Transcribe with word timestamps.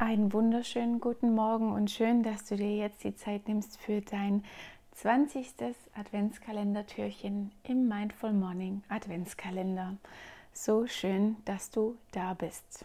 Einen 0.00 0.32
wunderschönen 0.32 1.00
guten 1.00 1.34
Morgen 1.34 1.72
und 1.72 1.90
schön, 1.90 2.22
dass 2.22 2.44
du 2.44 2.54
dir 2.54 2.76
jetzt 2.76 3.02
die 3.02 3.16
Zeit 3.16 3.48
nimmst 3.48 3.80
für 3.80 4.00
dein 4.00 4.44
20. 4.92 5.54
Adventskalendertürchen 5.92 7.50
im 7.64 7.88
Mindful 7.88 8.32
Morning 8.32 8.84
Adventskalender. 8.88 9.96
So 10.52 10.86
schön, 10.86 11.36
dass 11.46 11.72
du 11.72 11.96
da 12.12 12.34
bist. 12.34 12.84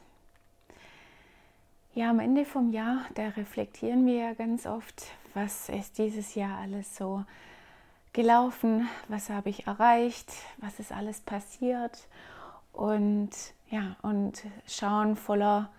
Ja, 1.94 2.10
am 2.10 2.20
Ende 2.20 2.46
vom 2.46 2.72
Jahr, 2.72 3.06
da 3.14 3.28
reflektieren 3.28 4.08
wir 4.08 4.16
ja 4.16 4.34
ganz 4.34 4.66
oft, 4.66 5.04
was 5.36 5.70
ist 5.70 6.00
dieses 6.00 6.34
Jahr 6.34 6.58
alles 6.58 6.98
so 6.98 7.26
gelaufen, 8.14 8.90
was 9.08 9.30
habe 9.30 9.52
ich 9.52 9.68
erreicht, 9.68 10.32
was 10.58 10.80
ist 10.80 10.92
alles 10.92 11.22
passiert 11.22 12.08
und 12.72 13.30
ja, 13.70 13.98
und 14.02 14.44
schauen 14.66 15.16
voller 15.16 15.70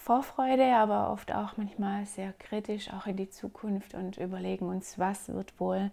Vorfreude, 0.00 0.74
aber 0.76 1.12
oft 1.12 1.30
auch 1.30 1.58
manchmal 1.58 2.06
sehr 2.06 2.32
kritisch 2.32 2.90
auch 2.90 3.06
in 3.06 3.18
die 3.18 3.28
Zukunft 3.28 3.92
und 3.92 4.16
überlegen 4.16 4.66
uns, 4.66 4.98
was 4.98 5.28
wird 5.28 5.60
wohl 5.60 5.90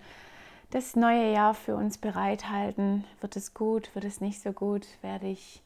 das 0.72 0.96
neue 0.96 1.34
Jahr 1.34 1.54
für 1.54 1.76
uns 1.76 1.98
bereithalten? 1.98 3.04
Wird 3.20 3.36
es 3.36 3.54
gut? 3.54 3.94
Wird 3.96 4.06
es 4.06 4.22
nicht 4.22 4.42
so 4.42 4.54
gut? 4.54 4.88
Werde 5.02 5.28
ich 5.28 5.62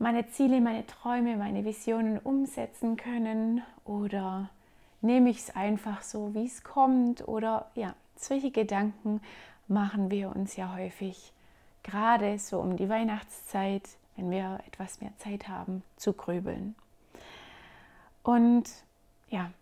meine 0.00 0.28
Ziele, 0.28 0.60
meine 0.60 0.88
Träume, 0.88 1.36
meine 1.36 1.64
Visionen 1.64 2.18
umsetzen 2.18 2.96
können? 2.96 3.62
Oder 3.84 4.50
nehme 5.00 5.30
ich 5.30 5.38
es 5.38 5.54
einfach 5.54 6.02
so, 6.02 6.34
wie 6.34 6.46
es 6.46 6.64
kommt? 6.64 7.28
Oder 7.28 7.70
ja, 7.76 7.94
solche 8.16 8.50
Gedanken 8.50 9.20
machen 9.68 10.10
wir 10.10 10.34
uns 10.34 10.56
ja 10.56 10.74
häufig, 10.74 11.32
gerade 11.84 12.40
so 12.40 12.58
um 12.58 12.76
die 12.76 12.88
Weihnachtszeit, 12.88 13.88
wenn 14.16 14.32
wir 14.32 14.58
etwas 14.66 15.00
mehr 15.00 15.16
Zeit 15.18 15.46
haben, 15.46 15.84
zu 15.96 16.12
grübeln. 16.12 16.74
Und 18.26 18.64
ja, 19.28 19.52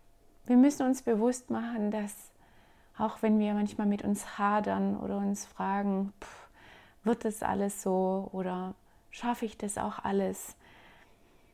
wir 0.47 0.57
müssen 0.57 0.87
uns 0.87 1.03
bewusst 1.03 1.51
machen, 1.51 1.91
dass 1.91 2.31
auch 2.97 3.21
wenn 3.21 3.37
wir 3.37 3.53
manchmal 3.53 3.85
mit 3.85 4.01
uns 4.01 4.39
hadern 4.39 4.97
oder 4.97 5.17
uns 5.17 5.45
fragen, 5.45 6.11
pff, 6.19 6.47
wird 7.03 7.25
das 7.25 7.43
alles 7.43 7.83
so 7.83 8.27
oder 8.31 8.73
schaffe 9.11 9.45
ich 9.45 9.55
das 9.55 9.77
auch 9.77 9.99
alles, 9.99 10.55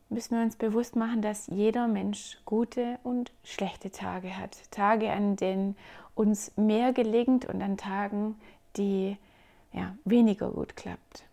müssen 0.08 0.38
wir 0.38 0.44
uns 0.46 0.56
bewusst 0.56 0.96
machen, 0.96 1.22
dass 1.22 1.48
jeder 1.48 1.90
Mensch 1.90 2.38
gute 2.46 2.98
und 3.04 3.34
schlechte 3.44 3.92
Tage 3.92 4.38
hat. 4.38 4.72
Tage, 4.72 5.12
an 5.12 5.36
denen 5.36 5.76
uns 6.16 6.56
mehr 6.56 6.94
gelingt 6.94 7.44
und 7.44 7.62
an 7.62 7.76
Tagen, 7.76 8.40
die 8.78 9.18
ja, 9.74 9.98
weniger 10.06 10.50
gut 10.50 10.78
klappt. 10.78 11.26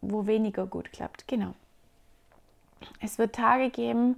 Wo 0.00 0.26
weniger 0.26 0.66
gut 0.66 0.90
klappt, 0.90 1.28
genau. 1.28 1.54
Es 3.00 3.16
wird 3.18 3.36
Tage 3.36 3.70
geben, 3.70 4.16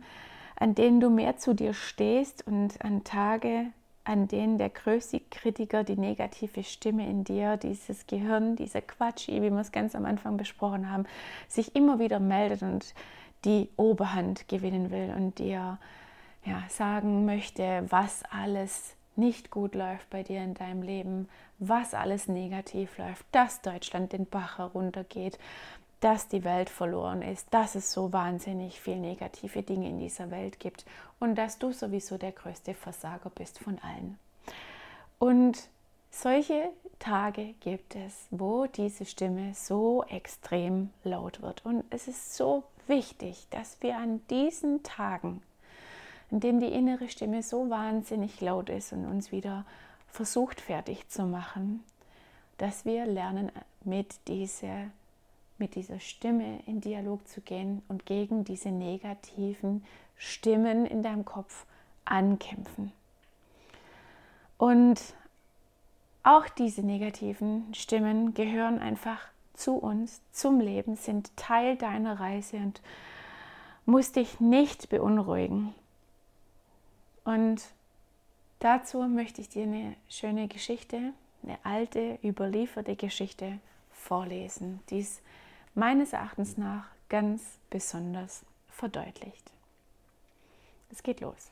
an 0.57 0.75
denen 0.75 1.01
du 1.01 1.11
mehr 1.11 1.37
zu 1.37 1.55
dir 1.55 1.75
stehst 1.75 2.47
und 2.47 2.83
an 2.85 3.05
Tage, 3.05 3.67
an 4.05 4.29
denen 4.29 4.59
der 4.59 4.71
größte 4.71 5.21
Kritiker, 5.31 5.85
die 5.85 5.97
negative 5.97 6.65
Stimme 6.65 7.09
in 7.09 7.25
dir, 7.25 7.57
dieses 7.57 8.07
Gehirn, 8.07 8.57
dieser 8.57 8.81
Quatsch, 8.81 9.29
wie 9.29 9.43
wir 9.43 9.53
es 9.59 9.73
ganz 9.73 9.95
am 9.95 10.05
Anfang 10.05 10.37
besprochen 10.37 10.91
haben, 10.91 11.07
sich 11.49 11.75
immer 11.75 11.99
wieder 11.99 12.21
meldet 12.21 12.63
und 12.63 12.95
die 13.45 13.69
Oberhand 13.77 14.49
gewinnen 14.49 14.91
will 14.91 15.13
und 15.17 15.39
dir 15.39 15.79
ja, 16.45 16.63
sagen 16.69 17.27
möchte, 17.27 17.85
was 17.89 18.23
alles 18.31 18.95
nicht 19.17 19.51
gut 19.51 19.75
läuft 19.75 20.09
bei 20.11 20.23
dir 20.23 20.43
in 20.43 20.55
deinem 20.55 20.83
Leben, 20.83 21.29
was 21.59 21.95
alles 21.95 22.29
negativ 22.29 22.99
läuft, 22.99 23.25
dass 23.33 23.63
Deutschland 23.63 24.13
den 24.13 24.27
Bach 24.27 24.59
heruntergeht, 24.59 25.39
dass 26.01 26.29
die 26.29 26.45
Welt 26.45 26.69
verloren 26.69 27.23
ist, 27.23 27.47
dass 27.53 27.75
es 27.75 27.93
so 27.93 28.13
wahnsinnig 28.13 28.81
viel 28.81 28.97
negative 28.97 29.63
Dinge 29.63 29.89
in 29.89 29.99
dieser 29.99 30.31
Welt 30.31 30.61
gibt 30.61 30.85
und 31.21 31.37
dass 31.37 31.59
du 31.59 31.73
sowieso 31.73 32.19
der 32.19 32.33
größte 32.33 32.75
Versager 32.75 33.31
bist 33.31 33.59
von 33.59 33.79
allen. 33.79 34.19
Und 35.19 35.69
solche 36.11 36.71
Tage 36.99 37.55
gibt 37.61 37.97
es, 37.97 38.27
wo 38.31 38.67
diese 38.67 39.07
Stimme 39.07 39.55
so 39.55 40.05
extrem 40.05 40.91
laut 41.05 41.41
wird. 41.43 41.65
Und 41.65 41.85
es 41.91 42.09
ist 42.09 42.37
so 42.37 42.65
wichtig, 42.87 43.47
dass 43.51 43.79
wir 43.81 43.97
an 43.97 44.21
diesen 44.29 44.83
Tagen, 44.83 45.43
in 46.31 46.41
denen 46.41 46.61
die 46.61 46.73
innere 46.73 47.09
Stimme 47.09 47.43
so 47.43 47.71
wahnsinnig 47.71 48.41
laut 48.41 48.69
ist 48.69 48.93
und 48.93 49.07
uns 49.07 49.33
wieder 49.33 49.65
versucht 50.09 50.61
fertig 50.61 51.09
zu 51.09 51.25
machen, 51.25 51.85
dass 52.59 52.85
wir 52.85 53.07
lernen, 53.07 53.53
mit 53.85 54.17
dieser 54.27 54.91
mit 55.59 55.75
dieser 55.75 56.01
Stimme 56.01 56.61
in 56.67 56.81
Dialog 56.81 57.27
zu 57.29 57.41
gehen 57.41 57.83
und 57.89 58.07
gegen 58.07 58.45
diese 58.45 58.71
negativen 58.71 59.85
Stimmen 60.17 60.87
in 60.87 61.03
deinem 61.03 61.25
Kopf 61.25 61.67
ankämpfen. 62.05 62.93
Und 64.59 65.01
auch 66.23 66.49
diese 66.49 66.83
negativen 66.83 67.73
Stimmen 67.75 68.35
gehören 68.35 68.79
einfach 68.79 69.21
zu 69.55 69.75
uns, 69.75 70.21
zum 70.33 70.61
Leben, 70.61 70.97
sind 70.97 71.37
Teil 71.37 71.77
deiner 71.77 72.21
Reise 72.21 72.57
und 72.57 72.81
muss 73.85 74.13
dich 74.13 74.41
nicht 74.41 74.89
beunruhigen. 74.89 75.75
Und 77.25 77.63
dazu 78.59 79.03
möchte 79.03 79.41
ich 79.41 79.49
dir 79.49 79.65
eine 79.65 79.95
schöne 80.09 80.49
Geschichte, 80.49 81.13
eine 81.43 81.59
alte, 81.63 82.19
überlieferte 82.23 82.97
Geschichte 82.97 83.59
vorlesen, 83.93 84.81
die 84.91 85.01
es 85.01 85.21
meines 85.77 86.13
Erachtens 86.13 86.57
nach 86.57 86.87
ganz 87.09 87.43
besonders 87.71 88.45
verdeutlicht. 88.71 89.53
Es 90.91 91.03
geht 91.03 91.21
los. 91.21 91.51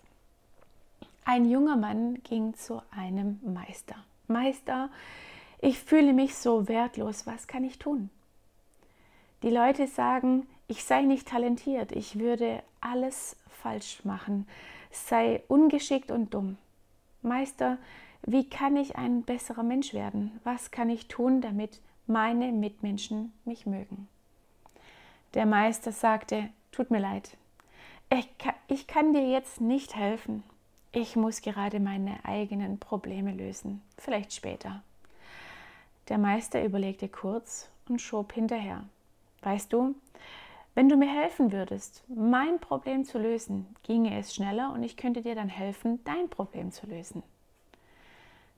Ein 1.25 1.49
junger 1.49 1.77
Mann 1.77 2.23
ging 2.25 2.55
zu 2.55 2.83
einem 2.91 3.39
Meister. 3.45 3.97
Meister, 4.27 4.91
ich 5.61 5.79
fühle 5.79 6.13
mich 6.13 6.37
so 6.37 6.69
wertlos, 6.69 7.27
was 7.27 7.47
kann 7.47 7.65
ich 7.65 7.79
tun? 7.79 8.11
Die 9.43 9.51
Leute 9.51 9.87
sagen, 9.87 10.47
ich 10.69 10.85
sei 10.85 11.03
nicht 11.03 11.29
talentiert, 11.29 11.93
ich 11.93 12.19
würde 12.19 12.63
alles 12.81 13.37
falsch 13.49 14.05
machen, 14.05 14.47
sei 14.91 15.43
ungeschickt 15.49 16.11
und 16.11 16.33
dumm. 16.33 16.57
Meister, 17.23 17.79
wie 18.23 18.49
kann 18.49 18.77
ich 18.77 18.97
ein 18.97 19.23
besserer 19.23 19.63
Mensch 19.63 19.93
werden? 19.93 20.41
Was 20.45 20.71
kann 20.71 20.89
ich 20.89 21.09
tun, 21.09 21.43
damit 21.43 21.81
meine 22.07 22.53
Mitmenschen 22.53 23.33
mich 23.45 23.67
mögen? 23.67 24.09
Der 25.35 25.47
Meister 25.47 25.91
sagte, 25.91 26.49
tut 26.71 26.91
mir 26.91 27.01
leid, 27.01 27.37
ich 28.09 28.39
kann, 28.39 28.55
ich 28.69 28.87
kann 28.87 29.13
dir 29.13 29.29
jetzt 29.29 29.61
nicht 29.61 29.97
helfen. 29.97 30.45
Ich 30.93 31.17
muss 31.17 31.43
gerade 31.43 31.81
meine 31.81 32.25
eigenen 32.25 32.79
Probleme 32.79 33.33
lösen, 33.33 33.83
vielleicht 33.99 34.33
später. 34.33 34.83
Der 36.09 36.19
Meister 36.19 36.65
überlegte 36.65 37.09
kurz 37.09 37.69
und 37.89 38.01
schob 38.01 38.33
hinterher. 38.33 38.85
Weißt 39.43 39.73
du, 39.73 39.97
wenn 40.77 40.89
du 40.89 40.97
mir 40.97 41.13
helfen 41.13 41.51
würdest, 41.51 42.05
mein 42.09 42.61
Problem 42.61 43.05
zu 43.05 43.19
lösen, 43.19 43.67
ginge 43.83 44.17
es 44.19 44.35
schneller 44.35 44.73
und 44.73 44.85
ich 44.85 44.97
könnte 44.97 45.23
dir 45.23 45.35
dann 45.35 45.49
helfen, 45.49 45.99
dein 46.05 46.29
Problem 46.29 46.71
zu 46.71 46.87
lösen. 46.87 47.25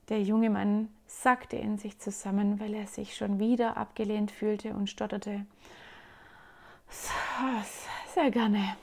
Der 0.08 0.22
junge 0.22 0.50
Mann 0.50 0.88
sackte 1.06 1.56
in 1.56 1.78
sich 1.78 1.98
zusammen, 1.98 2.60
weil 2.60 2.74
er 2.74 2.86
sich 2.86 3.16
schon 3.16 3.38
wieder 3.38 3.76
abgelehnt 3.78 4.30
fühlte 4.30 4.74
und 4.74 4.90
stotterte. 4.90 5.46
Sehr 8.16 8.30
gerne. 8.30 8.76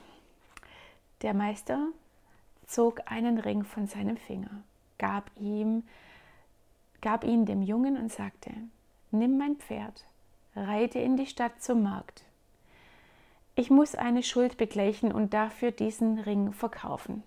Der 1.22 1.34
Meister 1.34 1.88
zog 2.66 3.00
einen 3.10 3.38
Ring 3.38 3.64
von 3.64 3.86
seinem 3.86 4.16
Finger, 4.16 4.62
gab 4.98 5.30
ihm, 5.36 5.82
gab 7.00 7.24
ihn 7.24 7.44
dem 7.44 7.62
Jungen 7.62 7.96
und 7.96 8.12
sagte: 8.12 8.50
Nimm 9.10 9.38
mein 9.38 9.56
Pferd, 9.56 10.04
reite 10.54 10.98
in 10.98 11.16
die 11.16 11.26
Stadt 11.26 11.62
zum 11.62 11.82
Markt. 11.82 12.24
Ich 13.56 13.70
muss 13.70 13.94
eine 13.94 14.22
Schuld 14.22 14.56
begleichen 14.56 15.12
und 15.12 15.34
dafür 15.34 15.70
diesen 15.70 16.18
Ring 16.18 16.52
verkaufen. 16.52 17.22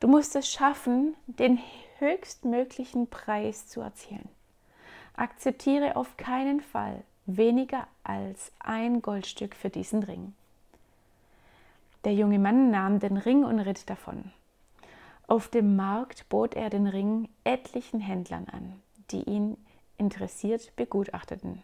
Du 0.00 0.08
musst 0.08 0.36
es 0.36 0.50
schaffen, 0.50 1.14
den 1.26 1.58
höchstmöglichen 1.98 3.08
Preis 3.08 3.66
zu 3.66 3.80
erzielen. 3.80 4.28
Akzeptiere 5.16 5.96
auf 5.96 6.16
keinen 6.16 6.60
Fall 6.60 7.04
weniger 7.26 7.86
als 8.02 8.52
ein 8.58 9.02
Goldstück 9.02 9.54
für 9.54 9.70
diesen 9.70 10.02
Ring. 10.02 10.34
Der 12.04 12.14
junge 12.14 12.38
Mann 12.38 12.70
nahm 12.70 13.00
den 13.00 13.16
Ring 13.16 13.44
und 13.44 13.60
ritt 13.60 13.88
davon. 13.88 14.30
Auf 15.26 15.48
dem 15.48 15.74
Markt 15.74 16.28
bot 16.28 16.54
er 16.54 16.68
den 16.68 16.86
Ring 16.86 17.28
etlichen 17.44 18.00
Händlern 18.00 18.46
an, 18.52 18.74
die 19.10 19.22
ihn 19.22 19.56
interessiert 19.96 20.76
begutachteten. 20.76 21.62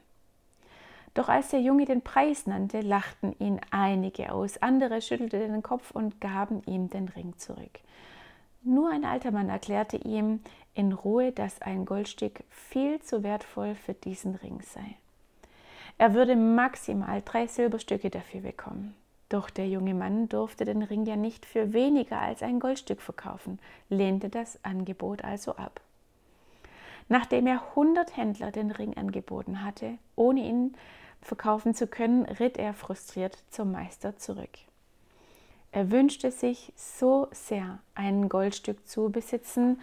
Doch 1.12 1.29
als 1.29 1.49
der 1.49 1.61
Junge 1.61 1.85
den 1.85 2.03
Preis 2.03 2.47
nannte, 2.47 2.81
lachten 2.81 3.35
ihn 3.39 3.61
einige 3.71 4.33
aus, 4.33 4.59
andere 4.62 5.03
schüttelten 5.03 5.53
den 5.53 5.62
Kopf 5.62 5.91
und 5.91 6.21
gaben 6.21 6.62
ihm 6.67 6.89
den 6.89 7.09
Ring 7.09 7.37
zurück. 7.37 7.81
Nur 8.62 8.91
ein 8.91 9.05
alter 9.05 9.31
Mann 9.31 9.49
erklärte 9.49 9.97
ihm 9.97 10.41
in 10.75 10.93
Ruhe, 10.93 11.33
dass 11.33 11.61
ein 11.62 11.85
Goldstück 11.85 12.45
viel 12.51 13.01
zu 13.01 13.23
wertvoll 13.23 13.75
für 13.75 13.95
diesen 13.95 14.37
Ring 14.37 14.61
sei. 14.62 14.97
Er 16.00 16.14
würde 16.14 16.35
maximal 16.35 17.20
drei 17.23 17.47
Silberstücke 17.47 18.08
dafür 18.08 18.41
bekommen. 18.41 18.94
Doch 19.29 19.50
der 19.50 19.69
junge 19.69 19.93
Mann 19.93 20.31
durfte 20.31 20.64
den 20.64 20.81
Ring 20.81 21.05
ja 21.05 21.14
nicht 21.14 21.44
für 21.44 21.75
weniger 21.75 22.19
als 22.19 22.43
ein 22.43 22.58
Goldstück 22.58 23.02
verkaufen, 23.02 23.58
lehnte 23.91 24.31
das 24.31 24.64
Angebot 24.64 25.23
also 25.23 25.56
ab. 25.56 25.82
Nachdem 27.11 27.47
er 27.47 27.61
100 27.76 28.17
Händler 28.17 28.50
den 28.50 28.70
Ring 28.70 28.97
angeboten 28.97 29.62
hatte, 29.62 29.99
ohne 30.17 30.41
ihn 30.41 30.75
verkaufen 31.20 31.75
zu 31.75 31.87
können, 31.87 32.25
ritt 32.25 32.56
er 32.56 32.73
frustriert 32.73 33.37
zum 33.50 33.70
Meister 33.70 34.17
zurück. 34.17 34.56
Er 35.70 35.91
wünschte 35.91 36.31
sich 36.31 36.73
so 36.76 37.29
sehr, 37.31 37.79
ein 37.94 38.31
Goldstück 38.31 38.88
zu 38.88 39.11
besitzen, 39.11 39.82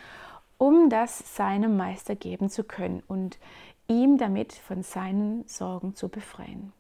um 0.58 0.90
das 0.90 1.36
seinem 1.36 1.78
Meister 1.78 2.16
geben 2.16 2.50
zu 2.50 2.64
können 2.64 3.04
und 3.08 3.38
ihm 3.88 4.18
damit 4.18 4.54
von 4.54 4.84
seinen 4.84 5.48
Sorgen 5.48 5.96
zu 5.96 6.10
befreien. 6.10 6.74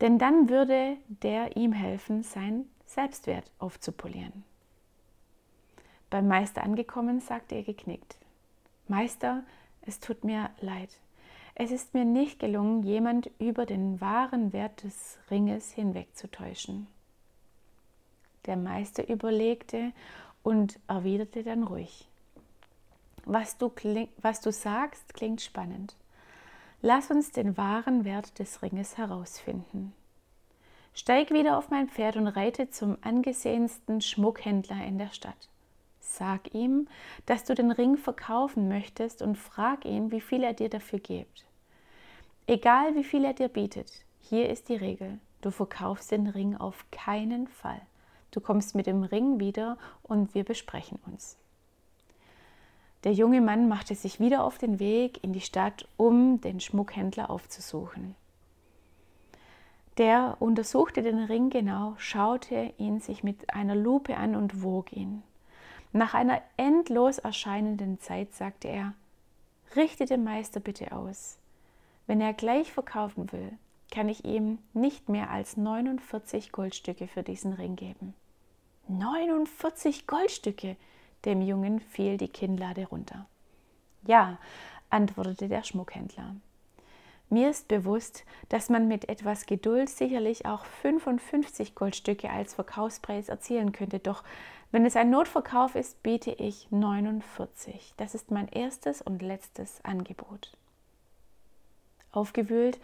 Denn 0.00 0.18
dann 0.18 0.48
würde 0.48 0.96
der 1.08 1.56
ihm 1.56 1.72
helfen, 1.72 2.22
sein 2.22 2.66
Selbstwert 2.86 3.50
aufzupolieren. 3.58 4.44
Beim 6.10 6.28
Meister 6.28 6.62
angekommen, 6.62 7.20
sagte 7.20 7.56
er 7.56 7.62
geknickt, 7.62 8.16
Meister, 8.86 9.42
es 9.82 10.00
tut 10.00 10.24
mir 10.24 10.50
leid. 10.60 10.98
Es 11.54 11.70
ist 11.70 11.92
mir 11.92 12.04
nicht 12.04 12.38
gelungen, 12.38 12.82
jemand 12.82 13.30
über 13.38 13.66
den 13.66 14.00
wahren 14.00 14.52
Wert 14.52 14.84
des 14.84 15.18
Ringes 15.30 15.72
hinwegzutäuschen. 15.72 16.86
Der 18.46 18.56
Meister 18.56 19.08
überlegte 19.08 19.92
und 20.42 20.78
erwiderte 20.86 21.42
dann 21.42 21.64
ruhig. 21.64 22.08
Was 23.30 23.58
du, 23.58 23.70
was 24.22 24.40
du 24.40 24.50
sagst, 24.50 25.12
klingt 25.12 25.42
spannend. 25.42 25.94
Lass 26.80 27.10
uns 27.10 27.30
den 27.30 27.58
wahren 27.58 28.06
Wert 28.06 28.38
des 28.38 28.62
Ringes 28.62 28.96
herausfinden. 28.96 29.92
Steig 30.94 31.30
wieder 31.30 31.58
auf 31.58 31.68
mein 31.68 31.90
Pferd 31.90 32.16
und 32.16 32.26
reite 32.26 32.70
zum 32.70 32.96
angesehensten 33.02 34.00
Schmuckhändler 34.00 34.82
in 34.82 34.96
der 34.96 35.10
Stadt. 35.10 35.50
Sag 36.00 36.54
ihm, 36.54 36.88
dass 37.26 37.44
du 37.44 37.54
den 37.54 37.70
Ring 37.70 37.98
verkaufen 37.98 38.66
möchtest 38.66 39.20
und 39.20 39.36
frag 39.36 39.84
ihn, 39.84 40.10
wie 40.10 40.22
viel 40.22 40.42
er 40.42 40.54
dir 40.54 40.70
dafür 40.70 40.98
gibt. 40.98 41.44
Egal 42.46 42.94
wie 42.94 43.04
viel 43.04 43.26
er 43.26 43.34
dir 43.34 43.48
bietet, 43.48 43.92
hier 44.22 44.48
ist 44.48 44.70
die 44.70 44.76
Regel. 44.76 45.18
Du 45.42 45.50
verkaufst 45.50 46.12
den 46.12 46.28
Ring 46.28 46.56
auf 46.56 46.86
keinen 46.90 47.46
Fall. 47.46 47.82
Du 48.30 48.40
kommst 48.40 48.74
mit 48.74 48.86
dem 48.86 49.02
Ring 49.02 49.38
wieder 49.38 49.76
und 50.02 50.34
wir 50.34 50.44
besprechen 50.44 50.98
uns. 51.04 51.36
Der 53.08 53.14
junge 53.14 53.40
Mann 53.40 53.68
machte 53.68 53.94
sich 53.94 54.20
wieder 54.20 54.44
auf 54.44 54.58
den 54.58 54.78
Weg 54.80 55.24
in 55.24 55.32
die 55.32 55.40
Stadt, 55.40 55.88
um 55.96 56.42
den 56.42 56.60
Schmuckhändler 56.60 57.30
aufzusuchen. 57.30 58.14
Der 59.96 60.36
untersuchte 60.40 61.00
den 61.00 61.20
Ring 61.20 61.48
genau, 61.48 61.94
schaute 61.96 62.74
ihn 62.76 63.00
sich 63.00 63.24
mit 63.24 63.54
einer 63.54 63.74
Lupe 63.74 64.18
an 64.18 64.36
und 64.36 64.62
wog 64.62 64.92
ihn. 64.92 65.22
Nach 65.94 66.12
einer 66.12 66.42
endlos 66.58 67.16
erscheinenden 67.16 67.98
Zeit 67.98 68.34
sagte 68.34 68.68
er, 68.68 68.92
richte 69.74 70.04
den 70.04 70.22
Meister 70.22 70.60
bitte 70.60 70.92
aus. 70.92 71.38
Wenn 72.06 72.20
er 72.20 72.34
gleich 72.34 72.70
verkaufen 72.70 73.32
will, 73.32 73.52
kann 73.90 74.10
ich 74.10 74.26
ihm 74.26 74.58
nicht 74.74 75.08
mehr 75.08 75.30
als 75.30 75.56
49 75.56 76.52
Goldstücke 76.52 77.08
für 77.08 77.22
diesen 77.22 77.54
Ring 77.54 77.74
geben. 77.74 78.12
49 78.88 80.06
Goldstücke, 80.06 80.76
dem 81.24 81.42
Jungen 81.42 81.80
fiel 81.80 82.16
die 82.16 82.28
Kinnlade 82.28 82.86
runter. 82.86 83.26
Ja, 84.06 84.38
antwortete 84.90 85.48
der 85.48 85.64
Schmuckhändler. 85.64 86.36
Mir 87.30 87.50
ist 87.50 87.68
bewusst, 87.68 88.24
dass 88.48 88.70
man 88.70 88.88
mit 88.88 89.08
etwas 89.08 89.44
Geduld 89.44 89.90
sicherlich 89.90 90.46
auch 90.46 90.64
55 90.64 91.74
Goldstücke 91.74 92.30
als 92.30 92.54
Verkaufspreis 92.54 93.28
erzielen 93.28 93.72
könnte, 93.72 93.98
doch 93.98 94.24
wenn 94.70 94.86
es 94.86 94.96
ein 94.96 95.10
Notverkauf 95.10 95.74
ist, 95.74 96.02
biete 96.02 96.30
ich 96.30 96.70
49. 96.70 97.94
Das 97.96 98.14
ist 98.14 98.30
mein 98.30 98.48
erstes 98.48 99.02
und 99.02 99.20
letztes 99.22 99.84
Angebot. 99.84 100.52
Aufgewühlt 102.12 102.78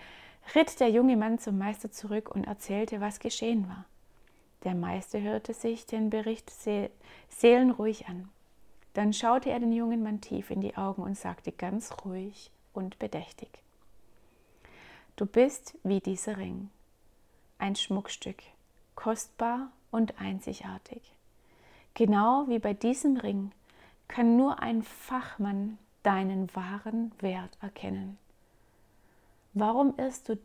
ritt 0.54 0.78
der 0.81 0.90
junge 0.90 1.16
Mann 1.16 1.38
zum 1.38 1.56
Meister 1.58 1.90
zurück 1.90 2.31
und 2.31 2.44
erzählte, 2.44 3.00
was 3.00 3.19
geschehen 3.19 3.69
war. 3.69 3.86
Der 4.64 4.75
Meister 4.75 5.20
hörte 5.20 5.52
sich 5.52 5.87
den 5.87 6.11
Bericht 6.11 6.50
seelenruhig 7.28 8.08
an. 8.08 8.31
Dann 8.94 9.12
schaute 9.12 9.50
er 9.50 9.61
den 9.61 9.72
jungen 9.72 10.02
Mann 10.02 10.20
tief 10.20 10.50
in 10.50 10.61
die 10.61 10.76
Augen 10.76 11.02
und 11.02 11.19
sagte 11.19 11.52
ganz 11.52 11.93
ruhig 12.05 12.50
und 12.72 12.99
bedächtig. 12.99 13.50
Du 15.16 15.26
bist 15.26 15.76
wie 15.84 16.00
dieser 16.00 16.38
Ring, 16.38 16.70
ein 17.58 17.76
Schmuckstück, 17.76 18.43
kostbar 18.94 19.70
und 19.90 20.20
einzigartig. 20.20 21.02
Genau 21.94 22.46
wie 22.49 22.58
bei 22.58 22.75
diesem 22.75 23.17
Ring 23.17 23.52
kann 24.08 24.37
nur 24.37 24.60
ein 24.60 24.82
Fachmann 24.82 25.78
deinen 26.02 26.55
wahren 26.55 27.12
Wert 27.20 27.56
erkennen. 27.60 28.19
Warum 29.55 29.94
irrst 29.96 30.28
du 30.28 30.38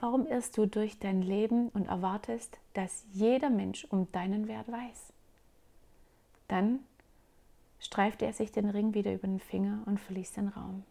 Warum 0.00 0.26
irrst 0.26 0.56
du 0.56 0.64
durch 0.64 0.98
dein 0.98 1.20
Leben 1.20 1.68
und 1.68 1.86
erwartest, 1.86 2.58
dass 2.72 3.04
jeder 3.12 3.50
Mensch 3.50 3.86
um 3.90 4.10
deinen 4.12 4.48
Wert 4.48 4.72
weiß? 4.72 5.12
Dann 6.48 6.80
streifte 7.78 8.24
er 8.24 8.32
sich 8.32 8.50
den 8.50 8.70
Ring 8.70 8.94
wieder 8.94 9.12
über 9.12 9.28
den 9.28 9.40
Finger 9.40 9.82
und 9.84 10.00
verließ 10.00 10.32
den 10.32 10.48
Raum. 10.48 10.84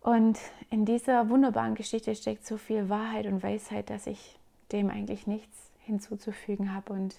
Und 0.00 0.38
in 0.70 0.86
dieser 0.86 1.28
wunderbaren 1.28 1.74
Geschichte 1.74 2.14
steckt 2.14 2.46
so 2.46 2.56
viel 2.56 2.88
Wahrheit 2.88 3.26
und 3.26 3.42
Weisheit, 3.42 3.90
dass 3.90 4.06
ich 4.06 4.38
dem 4.72 4.88
eigentlich 4.88 5.26
nichts 5.26 5.70
hinzuzufügen 5.80 6.74
habe. 6.74 6.94
Und 6.94 7.16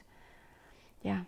ja, 1.04 1.26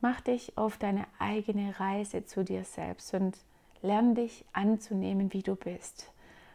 mach 0.00 0.20
dich 0.20 0.56
auf 0.58 0.76
deine 0.76 1.06
eigene 1.18 1.80
Reise 1.80 2.26
zu 2.26 2.44
dir 2.44 2.64
selbst 2.64 3.14
und 3.14 3.38
lern 3.80 4.14
dich 4.14 4.44
anzunehmen, 4.52 5.32
wie 5.32 5.42
du 5.42 5.54
bist 5.54 6.13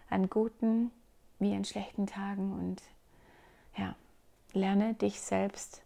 an 0.09 0.29
guten 0.29 0.91
wie 1.39 1.53
an 1.55 1.65
schlechten 1.65 2.07
Tagen 2.07 2.53
und 2.53 2.81
ja, 3.77 3.95
lerne 4.53 4.93
dich 4.93 5.21
selbst 5.21 5.81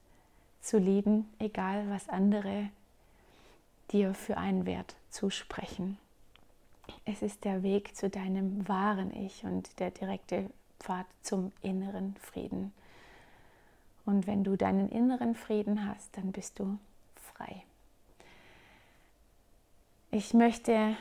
zu 0.62 0.78
lieben, 0.78 1.30
egal 1.40 1.90
was 1.90 2.10
andere 2.10 2.70
dir 3.92 4.14
für 4.14 4.38
einen 4.38 4.66
Wert 4.66 4.96
zusprechen. 5.10 5.98
Es 7.06 7.22
ist 7.22 7.44
der 7.46 7.64
Weg 7.64 7.96
zu 7.96 8.10
deinem 8.10 8.68
wahren 8.68 9.14
Ich 9.16 9.44
und 9.44 9.80
der 9.80 9.92
direkte 9.92 10.50
Pfad 10.80 11.06
zum 11.22 11.52
inneren 11.62 12.16
Frieden. 12.16 12.74
Und 14.06 14.28
wenn 14.28 14.44
du 14.44 14.58
deinen 14.58 14.90
inneren 14.90 15.36
Frieden 15.36 15.88
hast, 15.88 16.18
dann 16.18 16.32
bist 16.32 16.60
du 16.60 16.78
frei. 17.16 17.64
Ich 20.12 20.34
möchte 20.34 20.98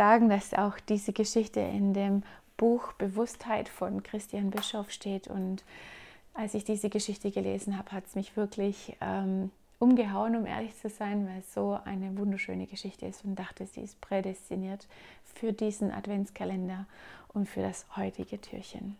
sagen, 0.00 0.30
dass 0.30 0.54
auch 0.54 0.80
diese 0.88 1.12
Geschichte 1.12 1.60
in 1.60 1.92
dem 1.92 2.22
Buch 2.56 2.94
Bewusstheit 2.94 3.68
von 3.68 4.02
Christian 4.02 4.48
Bischof 4.48 4.90
steht. 4.90 5.28
Und 5.28 5.62
als 6.32 6.54
ich 6.54 6.64
diese 6.64 6.88
Geschichte 6.88 7.30
gelesen 7.30 7.76
habe, 7.76 7.92
hat 7.92 8.06
es 8.06 8.14
mich 8.14 8.34
wirklich 8.34 8.96
ähm, 9.02 9.50
umgehauen, 9.78 10.36
um 10.36 10.46
ehrlich 10.46 10.74
zu 10.74 10.88
sein, 10.88 11.26
weil 11.28 11.40
es 11.40 11.52
so 11.52 11.78
eine 11.84 12.16
wunderschöne 12.16 12.66
Geschichte 12.66 13.04
ist 13.04 13.26
und 13.26 13.34
dachte, 13.34 13.66
sie 13.66 13.82
ist 13.82 14.00
prädestiniert 14.00 14.86
für 15.34 15.52
diesen 15.52 15.90
Adventskalender 15.90 16.86
und 17.34 17.46
für 17.46 17.60
das 17.60 17.84
heutige 17.94 18.40
Türchen. 18.40 18.96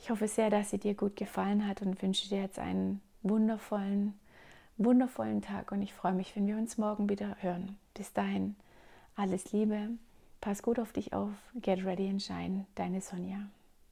Ich 0.00 0.08
hoffe 0.08 0.26
sehr, 0.26 0.48
dass 0.48 0.70
sie 0.70 0.78
dir 0.78 0.94
gut 0.94 1.16
gefallen 1.16 1.68
hat 1.68 1.82
und 1.82 2.00
wünsche 2.00 2.30
dir 2.30 2.40
jetzt 2.40 2.58
einen 2.58 3.02
wundervollen, 3.22 4.18
wundervollen 4.78 5.42
Tag 5.42 5.70
und 5.70 5.82
ich 5.82 5.92
freue 5.92 6.14
mich, 6.14 6.34
wenn 6.34 6.46
wir 6.46 6.56
uns 6.56 6.78
morgen 6.78 7.10
wieder 7.10 7.36
hören. 7.42 7.76
Bis 7.92 8.14
dahin, 8.14 8.56
alles 9.16 9.52
Liebe, 9.52 9.90
pass 10.44 10.62
gut 10.62 10.78
auf 10.78 10.92
dich 10.92 11.14
auf, 11.14 11.30
get 11.62 11.82
ready 11.86 12.06
and 12.06 12.22
shine, 12.22 12.66
deine 12.74 13.00
Sonja. 13.00 13.48